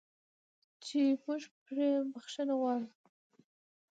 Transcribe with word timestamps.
چې 0.85 0.99
موږ 1.23 1.41
پرې 1.65 1.89
بخښنه 2.11 2.53
غواړو. 2.59 2.89